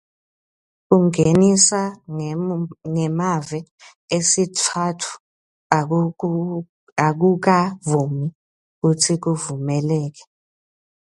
Kungenisa 0.87 1.81
ngemave 2.91 3.59
esitsatfu 4.17 5.13
akukavami 7.09 8.25
kutsi 8.79 9.13
kuvumeleke. 9.23 10.23